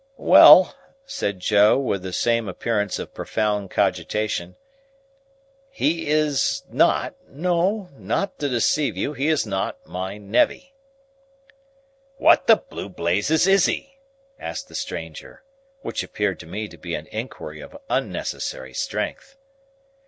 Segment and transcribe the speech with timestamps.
[0.17, 0.75] "Well,"
[1.05, 4.55] said Joe, with the same appearance of profound cogitation,
[5.69, 10.73] "he is not—no, not to deceive you, he is not—my nevvy."
[12.17, 13.99] "What the Blue Blazes is he?"
[14.39, 15.43] asked the stranger.
[15.83, 19.37] Which appeared to me to be an inquiry of unnecessary strength.